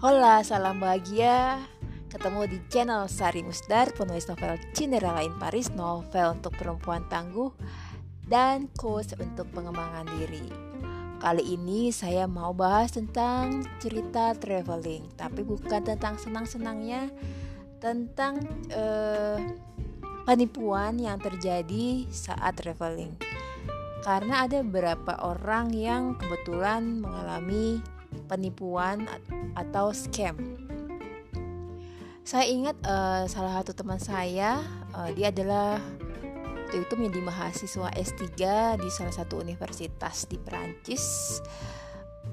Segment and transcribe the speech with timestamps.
[0.00, 1.60] Hola, salam bahagia.
[2.08, 7.52] Ketemu di channel Sari Musdar, penulis novel Cinderella in Paris, novel untuk perempuan tangguh,
[8.24, 10.48] dan coach untuk pengembangan diri.
[11.20, 17.12] Kali ini saya mau bahas tentang cerita traveling, tapi bukan tentang senang-senangnya,
[17.76, 18.40] tentang
[18.72, 19.36] uh,
[20.24, 23.20] penipuan yang terjadi saat traveling.
[24.00, 27.99] Karena ada beberapa orang yang kebetulan mengalami
[28.30, 29.06] penipuan
[29.58, 30.36] atau scam.
[32.20, 34.62] Saya ingat uh, salah satu teman saya,
[34.94, 35.82] uh, dia adalah
[36.70, 38.22] waktu itu menjadi mahasiswa S3
[38.78, 41.38] di salah satu universitas di Perancis.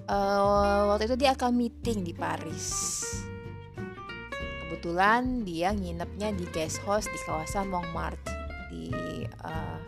[0.05, 2.69] Uh, waktu itu dia akan meeting di Paris.
[4.61, 8.29] Kebetulan dia nginepnya di guest house di kawasan Montmartre
[8.69, 8.93] di
[9.41, 9.79] uh,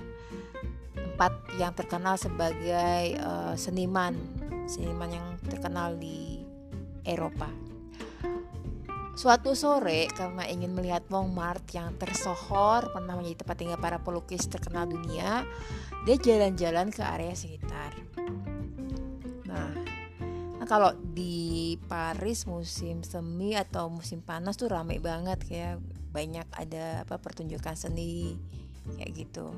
[0.98, 4.39] tempat yang terkenal sebagai uh, seniman
[4.70, 6.46] seniman yang terkenal di
[7.02, 7.50] Eropa.
[9.20, 14.88] Suatu sore karena ingin melihat Montmartre yang tersohor pernah menjadi tempat tinggal para pelukis terkenal
[14.88, 15.44] dunia,
[16.08, 18.00] dia jalan-jalan ke area sekitar.
[19.44, 19.76] Nah,
[20.56, 25.84] nah kalau di Paris musim semi atau musim panas tuh ramai banget kayak
[26.16, 28.40] banyak ada apa pertunjukan seni
[28.96, 29.52] kayak gitu.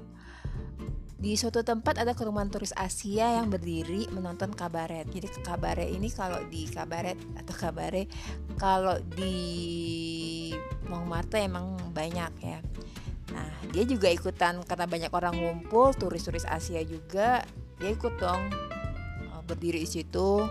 [1.21, 5.05] Di suatu tempat ada kerumunan turis Asia yang berdiri menonton kabaret.
[5.05, 8.09] Jadi kabaret ini kalau di kabaret atau kabaret
[8.57, 9.37] kalau di
[10.89, 12.57] Montmartre emang banyak ya.
[13.37, 17.45] Nah, dia juga ikutan karena banyak orang ngumpul, turis-turis Asia juga,
[17.77, 18.41] dia ikut dong
[19.21, 20.41] eh, berdiri di situ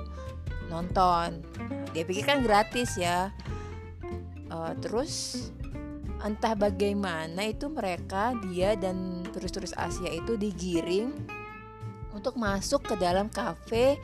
[0.70, 1.42] nonton.
[1.90, 3.34] Dia pikir kan gratis ya.
[4.50, 5.46] Uh, terus
[6.20, 11.12] entah bagaimana itu mereka dia dan turis-turis Asia itu digiring
[12.12, 13.96] untuk masuk ke dalam kafe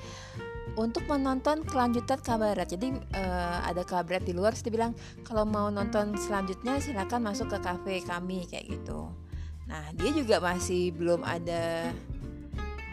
[0.76, 2.68] untuk menonton kelanjutan kabaret.
[2.68, 4.92] Jadi uh, ada kabaret di luar, saya bilang
[5.24, 9.08] kalau mau nonton selanjutnya silakan masuk ke kafe kami kayak gitu.
[9.66, 11.90] Nah dia juga masih belum ada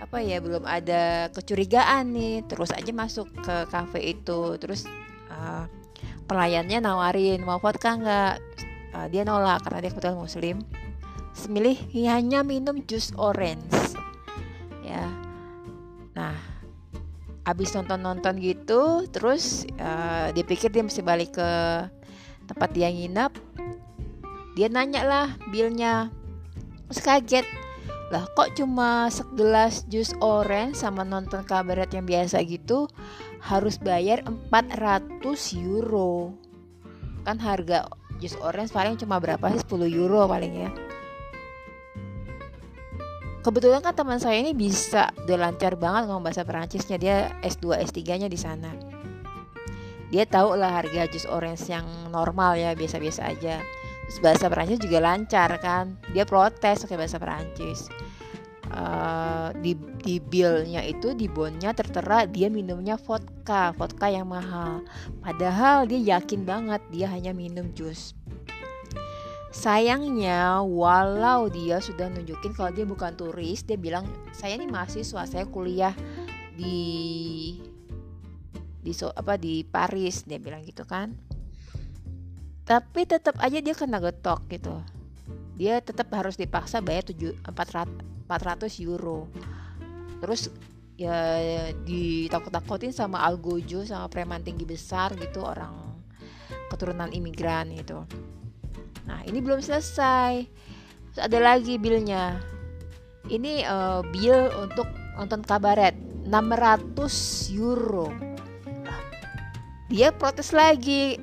[0.03, 4.83] apa ya belum ada kecurigaan nih terus aja masuk ke kafe itu terus
[5.31, 5.63] uh,
[6.27, 8.35] pelayannya nawarin mau vodka nggak
[8.95, 10.57] uh, dia nolak karena dia kebetulan muslim.
[11.33, 13.97] Semilih hanya minum jus orange.
[14.85, 15.09] Ya.
[16.13, 16.37] Nah
[17.43, 21.49] abis nonton-nonton gitu terus uh, dia pikir dia mesti balik ke
[22.47, 23.35] tempat dia nginap
[24.55, 26.13] dia nanya lah bilnya
[26.87, 27.47] terus kaget.
[28.13, 32.85] Lah kok cuma segelas jus orange sama nonton kabaret yang biasa gitu
[33.41, 34.21] harus bayar
[34.53, 35.25] 400
[35.57, 36.37] euro?
[37.25, 37.89] Kan harga
[38.23, 39.59] jus orange paling cuma berapa sih?
[39.59, 40.71] 10 euro paling ya.
[43.43, 46.95] Kebetulan kan teman saya ini bisa udah lancar banget ngomong bahasa Perancisnya.
[46.95, 48.71] Dia S2 S3 nya di sana.
[50.07, 53.59] Dia tahu lah harga jus orange yang normal ya biasa-biasa aja.
[54.07, 55.99] Terus bahasa Perancis juga lancar kan.
[56.15, 57.91] Dia protes pakai bahasa Perancis
[58.73, 64.81] uh, di di billnya itu di bonnya tertera dia minumnya vodka vodka yang mahal
[65.21, 68.17] padahal dia yakin banget dia hanya minum jus
[69.53, 74.01] Sayangnya, walau dia sudah nunjukin kalau dia bukan turis, dia bilang
[74.33, 75.93] saya ini mahasiswa, saya kuliah
[76.57, 76.81] di
[78.81, 81.13] di so, apa di Paris, dia bilang gitu kan.
[82.65, 84.73] Tapi tetap aja dia kena getok gitu.
[85.63, 89.31] Dia tetap harus dipaksa bayar 7 400, 400 euro.
[90.19, 90.51] Terus
[90.99, 91.15] ya
[91.87, 95.73] ditakut-takutin sama algojo sama preman tinggi besar gitu orang
[96.69, 98.05] keturunan imigran gitu
[99.07, 100.47] Nah, ini belum selesai.
[101.13, 102.39] Terus ada lagi bilnya.
[103.27, 105.95] Ini uh, bill untuk nonton kabaret
[106.27, 108.11] 600 euro.
[109.91, 111.19] Dia protes lagi.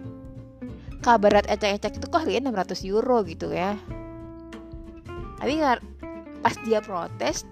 [1.01, 3.81] Kabaret ecek-ecek itu kok harganya 600 euro gitu ya.
[5.41, 5.57] Tapi
[6.45, 7.49] pas dia protes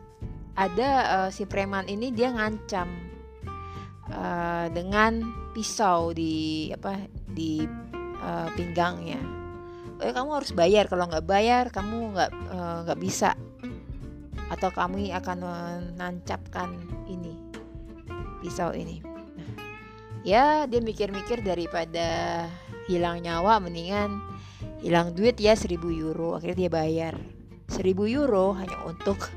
[0.53, 2.89] ada uh, si preman ini dia ngancam
[4.13, 5.25] uh, dengan
[5.57, 7.65] pisau di apa di
[8.21, 9.21] uh, pinggangnya.
[9.99, 12.31] Eh, kamu harus bayar kalau nggak bayar kamu nggak
[12.87, 13.35] nggak bisa.
[14.49, 16.71] Atau kami akan menancapkan
[17.11, 17.35] ini
[18.39, 19.03] pisau ini.
[19.03, 19.51] Nah,
[20.23, 22.47] ya dia mikir-mikir daripada
[22.87, 24.23] hilang nyawa mendingan
[24.81, 27.15] hilang duit ya 1000 euro akhirnya dia bayar
[27.69, 29.29] 1000 euro hanya untuk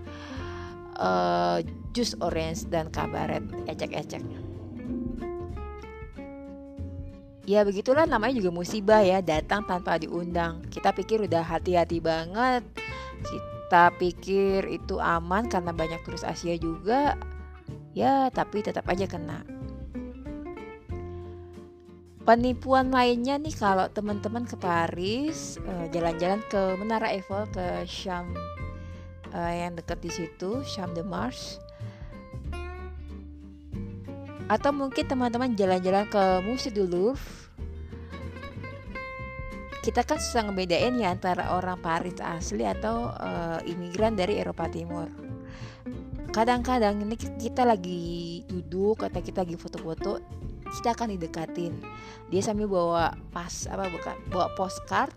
[0.97, 1.59] uh,
[1.91, 4.23] jus orange dan kabaret ecek-ecek.
[7.49, 10.63] Ya begitulah namanya juga musibah ya datang tanpa diundang.
[10.71, 12.63] Kita pikir udah hati-hati banget.
[13.21, 17.19] Kita pikir itu aman karena banyak turis Asia juga.
[17.91, 19.43] Ya tapi tetap aja kena
[22.31, 28.31] penipuan lainnya nih kalau teman-teman ke Paris jalan jalan-jalan ke Menara Eiffel ke Sham
[29.35, 31.59] uh, yang dekat di situ Sham de Mars.
[34.47, 37.19] Atau mungkin teman-teman jalan-jalan ke Musée du Louvre.
[39.83, 45.11] Kita kan susah ngebedain ya antara orang Paris asli atau uh, imigran dari Eropa Timur.
[46.31, 50.23] Kadang-kadang ini kita lagi duduk atau kita lagi foto-foto
[50.71, 51.75] kita akan didekatin.
[52.31, 55.11] Dia sambil bawa pas apa bukan bawa postcard.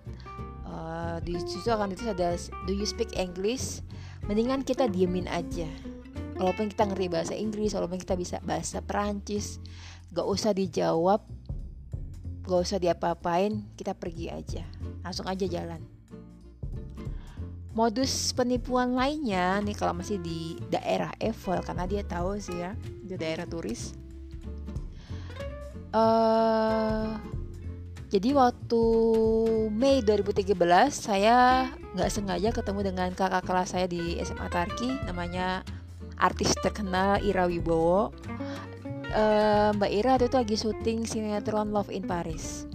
[0.67, 2.35] Uh, di situ akan itu ada
[2.67, 3.79] do you speak English?
[4.27, 5.71] Mendingan kita diemin aja.
[6.35, 9.62] Walaupun kita ngerti bahasa Inggris walaupun kita bisa bahasa Perancis
[10.11, 11.23] gak usah dijawab
[12.43, 14.67] gak usah diapa-apain kita pergi aja.
[15.07, 15.79] Langsung aja jalan.
[17.75, 23.19] Modus penipuan lainnya nih kalau masih di daerah Eiffel karena dia tahu sih ya di
[23.19, 24.04] daerah turis
[25.94, 27.14] uh,
[28.11, 28.85] jadi waktu
[29.75, 30.55] Mei 2013
[30.91, 35.67] saya nggak sengaja ketemu dengan kakak kelas saya di SMA Tarki namanya
[36.19, 38.14] artis terkenal Ira Wibowo.
[39.14, 42.67] Uh, Mbak Ira itu lagi syuting sinetron Love in Paris.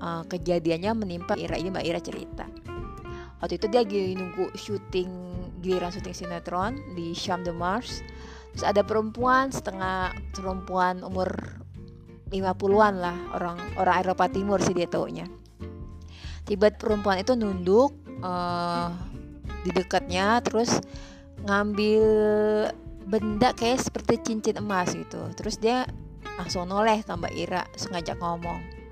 [0.00, 2.44] Uh, kejadiannya menimpa Ira ini Mbak Ira cerita.
[3.40, 5.10] Waktu itu dia lagi nunggu syuting
[5.60, 8.00] giliran syuting sinetron di Sham de Mars.
[8.52, 11.61] Terus ada perempuan setengah perempuan umur
[12.32, 15.28] 50-an lah orang orang Eropa Timur sih dia taunya.
[16.48, 17.92] Tiba perempuan itu nunduk
[18.24, 18.88] uh,
[19.62, 20.80] di dekatnya terus
[21.44, 22.04] ngambil
[23.06, 25.20] benda kayak seperti cincin emas gitu.
[25.36, 25.84] Terus dia
[26.40, 28.82] langsung noleh ke Mbak Ira sengaja ngomong.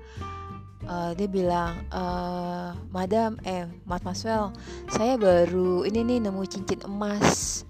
[0.81, 4.49] Uh, dia bilang uh, madam eh mas Maswell
[4.89, 7.61] saya baru ini nih nemu cincin emas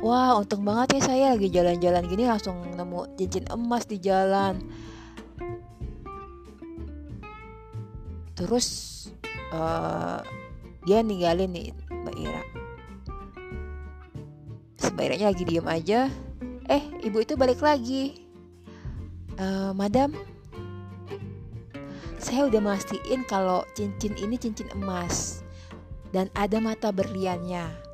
[0.00, 1.26] wah untung banget ya saya.
[1.36, 4.60] Lagi jalan-jalan gini langsung nemu cincin emas di jalan.
[8.36, 8.66] Terus
[9.52, 10.24] uh,
[10.88, 12.42] dia ninggalin nih Mbak Ira.
[14.90, 16.08] Mbak lagi diem aja.
[16.68, 18.28] Eh ibu itu balik lagi.
[19.40, 20.12] Uh, madam.
[22.20, 25.40] Saya udah mastiin kalau cincin ini cincin emas.
[26.12, 27.89] Dan ada mata berliannya.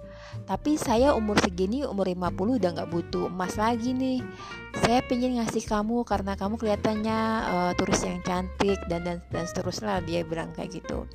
[0.47, 4.23] Tapi saya umur segini, umur 50 udah nggak butuh emas lagi nih.
[4.79, 7.19] Saya pengen ngasih kamu karena kamu kelihatannya
[7.51, 11.11] uh, turis yang cantik dan dan dan seterusnya dia bilang kayak gitu.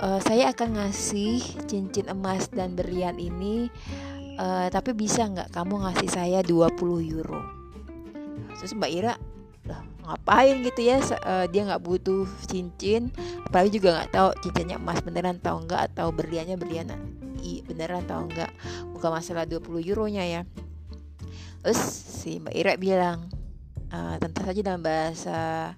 [0.00, 3.72] Uh, saya akan ngasih cincin emas dan berlian ini,
[4.36, 6.76] uh, tapi bisa nggak kamu ngasih saya 20
[7.16, 7.40] euro?
[8.60, 9.14] Terus Mbak Ira
[10.10, 13.14] ngapain gitu ya uh, dia nggak butuh cincin
[13.46, 16.90] apalagi juga nggak tahu cincinnya emas beneran tahu nggak atau berliannya berlian
[17.80, 18.52] i beneran tahu nggak
[18.92, 20.42] bukan masalah 20 euronya ya
[21.64, 21.80] terus
[22.20, 23.18] si Mbak Ira bilang
[23.88, 25.72] uh, tentu saja dalam bahasa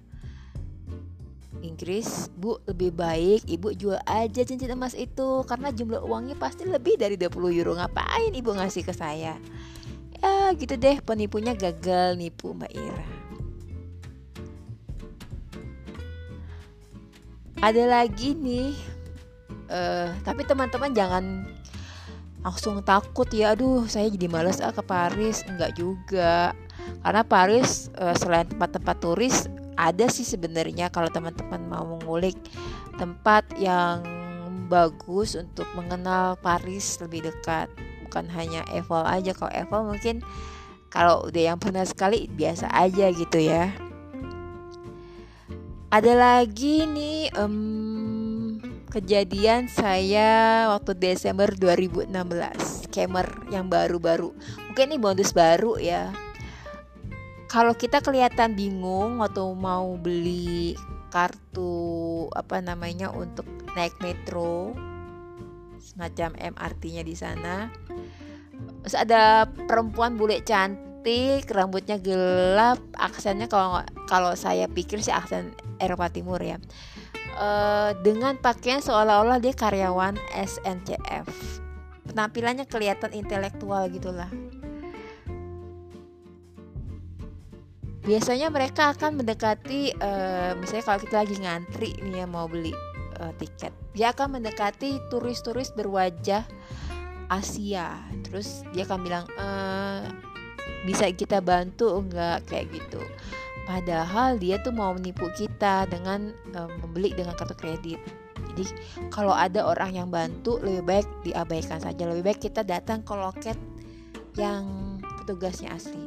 [1.63, 6.99] Inggris, Bu lebih baik Ibu jual aja cincin emas itu karena jumlah uangnya pasti lebih
[6.99, 7.79] dari 20 euro.
[7.79, 9.39] Ngapain Ibu ngasih ke saya?
[10.19, 13.23] Ya gitu deh penipunya gagal nipu Mbak Ira.
[17.63, 18.75] ada lagi nih
[19.71, 21.47] uh, tapi teman-teman jangan
[22.43, 25.41] langsung takut ya aduh saya jadi males ah ke Paris.
[25.47, 26.51] Enggak juga.
[26.99, 29.47] Karena Paris uh, selain tempat-tempat turis
[29.79, 32.37] ada sih sebenarnya kalau teman-teman mau mengulik
[32.99, 34.03] tempat yang
[34.67, 37.71] bagus untuk mengenal Paris lebih dekat.
[38.05, 40.15] Bukan hanya Eiffel aja kalau Eiffel mungkin
[40.93, 43.73] kalau udah yang pernah sekali biasa aja gitu ya.
[45.93, 47.92] Ada lagi nih um,
[48.93, 52.13] kejadian saya waktu Desember 2016
[52.85, 54.37] scammer yang baru-baru.
[54.69, 56.13] Mungkin ini bonus baru ya.
[57.49, 60.77] Kalau kita kelihatan bingung waktu mau beli
[61.09, 64.77] kartu apa namanya untuk naik metro
[65.77, 67.69] semacam MRT-nya di sana
[68.81, 76.09] terus ada perempuan bule cantik rambutnya gelap, aksennya kalau kalau saya pikir sih aksen Eropa
[76.09, 76.57] Timur ya.
[77.33, 81.25] Uh, dengan pakaian seolah-olah dia karyawan SNCF.
[82.05, 84.29] Penampilannya kelihatan intelektual gitulah.
[88.03, 92.75] Biasanya mereka akan mendekati, uh, misalnya kalau kita lagi ngantri nih ya mau beli
[93.17, 96.43] uh, tiket, dia akan mendekati turis-turis berwajah
[97.31, 97.97] Asia.
[98.27, 100.05] Terus dia akan bilang, uh,
[100.83, 103.01] bisa kita bantu enggak kayak gitu.
[103.63, 107.99] Padahal dia tuh mau menipu kita dengan um, membeli dengan kartu kredit.
[108.53, 108.67] Jadi
[109.07, 112.03] kalau ada orang yang bantu lebih baik diabaikan saja.
[112.03, 113.57] Lebih baik kita datang ke loket
[114.35, 116.03] yang petugasnya asli.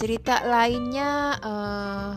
[0.00, 2.12] Cerita lainnya uh,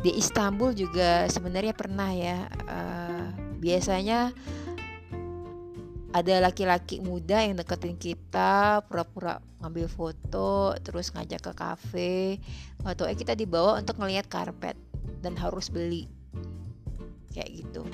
[0.00, 2.48] di Istanbul juga sebenarnya pernah ya.
[2.64, 3.28] Uh,
[3.60, 4.32] biasanya
[6.10, 12.14] ada laki-laki muda yang deketin kita pura-pura ngambil foto terus ngajak ke kafe.
[12.82, 14.74] Atau eh kita dibawa untuk ngelihat karpet
[15.22, 16.10] dan harus beli.
[17.30, 17.86] Kayak gitu.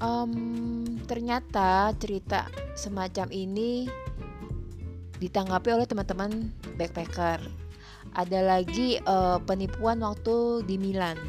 [0.00, 3.88] Um, ternyata cerita semacam ini
[5.20, 7.40] ditanggapi oleh teman-teman backpacker.
[8.16, 11.20] Ada lagi uh, penipuan waktu di Milan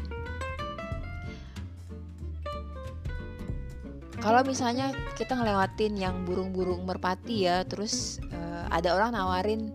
[4.28, 9.72] kalau misalnya kita ngelewatin yang burung-burung merpati ya terus uh, ada orang nawarin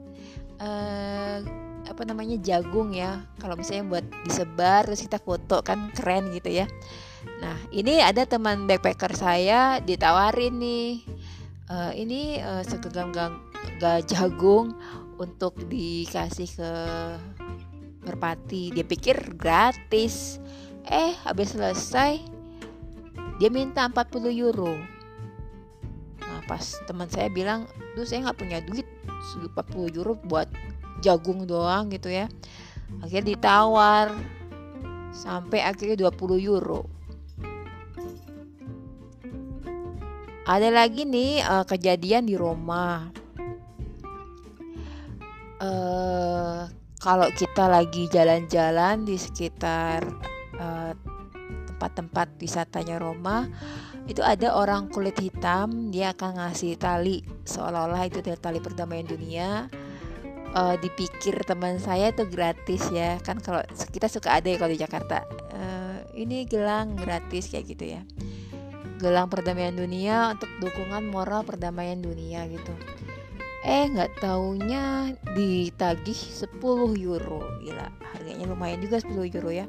[0.62, 1.42] uh,
[1.90, 3.26] apa namanya jagung ya.
[3.42, 6.70] Kalau misalnya buat disebar terus kita foto kan keren gitu ya.
[7.42, 11.02] Nah ini ada teman backpacker saya ditawarin nih
[11.74, 13.42] uh, ini uh, segenggam
[14.06, 14.78] jagung
[15.18, 16.72] untuk dikasih ke
[18.06, 18.70] merpati.
[18.70, 20.38] Dia pikir gratis.
[20.86, 22.33] Eh habis selesai
[23.44, 24.72] dia minta 40 euro.
[26.24, 28.88] Nah pas teman saya bilang tuh saya nggak punya duit
[29.36, 30.48] 40 euro buat
[31.04, 32.32] jagung doang gitu ya.
[33.04, 34.16] Akhirnya ditawar
[35.12, 36.88] sampai akhirnya 20 euro.
[40.48, 43.12] Ada lagi nih uh, kejadian di Roma.
[45.60, 46.64] Uh,
[46.96, 50.08] kalau kita lagi jalan-jalan di sekitar
[50.56, 50.96] uh,
[51.84, 53.52] tempat-tempat wisatanya Roma
[54.08, 59.68] itu ada orang kulit hitam dia akan ngasih tali seolah-olah itu tali perdamaian dunia.
[60.54, 64.80] Uh, dipikir teman saya itu gratis ya kan kalau kita suka ada ya kalau di
[64.80, 65.28] Jakarta.
[65.52, 68.02] Uh, ini gelang gratis kayak gitu ya.
[69.02, 72.72] Gelang perdamaian dunia untuk dukungan moral perdamaian dunia gitu.
[73.66, 76.62] Eh nggak taunya ditagih 10
[77.02, 77.42] euro.
[77.66, 79.66] Gila harganya lumayan juga 10 euro ya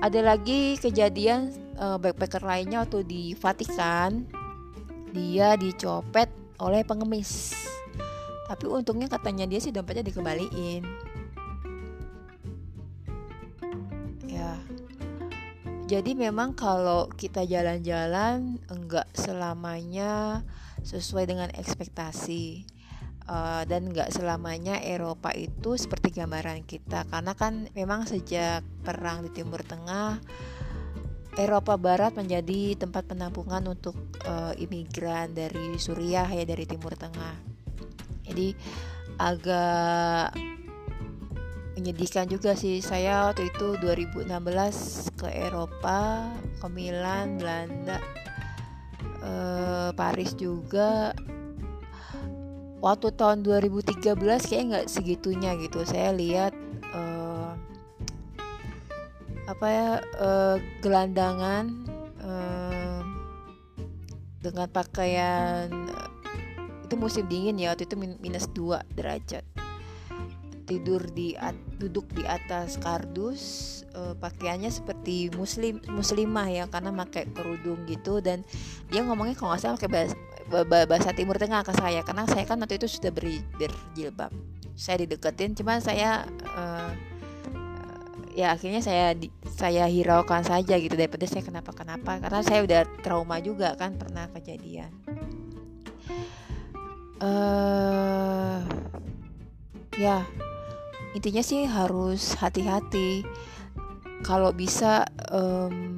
[0.00, 4.28] ada lagi kejadian uh, backpacker lainnya waktu di Vatikan.
[5.16, 6.28] Dia dicopet
[6.60, 7.56] oleh pengemis.
[8.46, 10.84] Tapi untungnya katanya dia sih dompetnya dikembaliin.
[14.28, 14.52] Ya.
[15.86, 20.44] Jadi memang kalau kita jalan-jalan enggak selamanya
[20.84, 22.75] sesuai dengan ekspektasi
[23.28, 27.06] uh, dan nggak selamanya Eropa itu seperti gambaran kita.
[27.06, 30.18] Karena kan memang sejak perang di Timur Tengah
[31.36, 33.92] Eropa Barat menjadi tempat penampungan untuk
[34.24, 37.36] uh, imigran dari Suriah ya dari Timur Tengah.
[38.24, 38.56] Jadi
[39.20, 40.32] agak
[41.76, 42.80] menyedihkan juga sih.
[42.80, 44.32] Saya waktu itu 2016
[45.20, 48.00] ke Eropa, ke Milan, Belanda,
[49.20, 51.12] uh, Paris juga
[52.86, 55.82] waktu tahun 2013 kayak nggak segitunya gitu.
[55.82, 56.54] Saya lihat
[56.94, 57.58] uh,
[59.50, 59.88] apa ya
[60.22, 61.66] uh, gelandangan
[62.22, 63.02] uh,
[64.38, 65.66] dengan pakaian
[66.86, 69.42] itu musim dingin ya waktu itu minus 2 derajat.
[70.66, 73.42] Tidur di at, duduk di atas kardus
[73.94, 78.22] uh, pakaiannya seperti muslim muslimah ya karena pakai kerudung gitu.
[78.22, 78.46] Dan
[78.90, 80.14] dia ngomongnya kalau nggak salah pakai bahasa
[81.16, 82.00] Timur Tengah ke saya.
[82.06, 84.30] Karena saya kan waktu itu sudah beri, berjilbab.
[84.76, 86.92] Saya dideketin cuman saya uh,
[88.36, 90.92] ya akhirnya saya di, saya hiraukan saja gitu.
[90.92, 94.92] Daripada saya kenapa kenapa karena saya udah trauma juga kan pernah kejadian.
[97.16, 98.60] Uh,
[99.96, 100.20] ya
[101.16, 103.24] intinya sih harus hati-hati.
[104.20, 105.95] Kalau bisa um,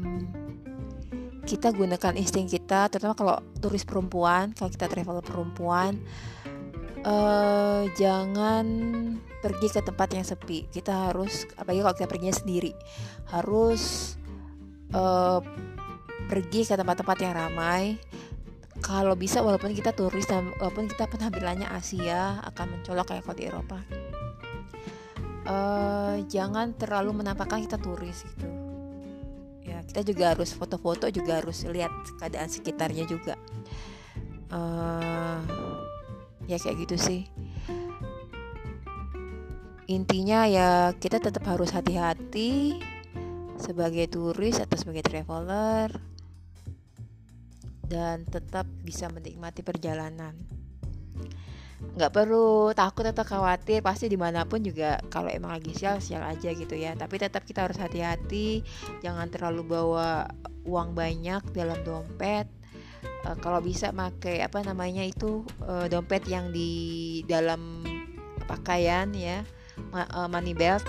[1.49, 5.97] kita gunakan insting kita terutama kalau turis perempuan kalau kita travel perempuan
[7.09, 8.67] uh, jangan
[9.39, 10.67] pergi ke tempat yang sepi.
[10.69, 12.73] Kita harus apalagi kalau kita perginya sendiri
[13.31, 14.15] harus
[14.93, 15.41] uh,
[16.29, 17.97] pergi ke tempat-tempat yang ramai.
[18.79, 23.45] Kalau bisa walaupun kita turis dan walaupun kita penampilannya Asia akan mencolok kayak kalau di
[23.51, 23.79] Eropa.
[25.49, 28.68] Uh, jangan terlalu menampakkan kita turis gitu
[29.89, 31.91] kita juga harus foto-foto juga harus lihat
[32.21, 33.35] keadaan sekitarnya juga.
[34.53, 35.41] Uh,
[36.45, 37.23] ya kayak gitu sih.
[39.89, 42.77] Intinya ya kita tetap harus hati-hati
[43.57, 45.91] sebagai turis atau sebagai traveler
[47.89, 50.37] dan tetap bisa menikmati perjalanan
[51.79, 56.27] nggak perlu takut atau khawatir pasti di mana pun juga kalau emang lagi sial sial
[56.27, 56.99] aja gitu ya.
[56.99, 58.67] Tapi tetap kita harus hati-hati
[59.03, 60.27] jangan terlalu bawa
[60.67, 62.51] uang banyak dalam dompet.
[63.23, 67.87] Uh, kalau bisa pakai apa namanya itu uh, dompet yang di dalam
[68.51, 69.47] pakaian ya
[70.27, 70.83] money belt.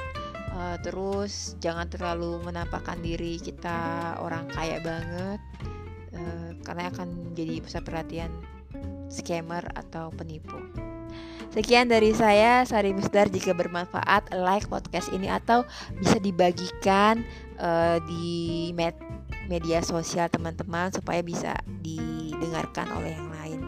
[0.50, 5.39] Uh, terus jangan terlalu menampakkan diri kita orang kaya banget
[6.17, 8.34] uh, karena akan jadi pusat perhatian
[9.09, 10.57] scammer atau penipu.
[11.49, 13.25] Sekian dari saya, Sari Misdar.
[13.25, 15.65] Jika bermanfaat, like podcast ini atau
[15.97, 17.25] bisa dibagikan
[17.57, 18.93] uh, di med
[19.49, 23.59] media sosial teman-teman supaya bisa didengarkan oleh yang lain.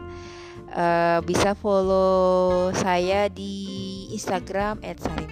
[0.72, 5.31] Uh, bisa follow saya di Instagram @sari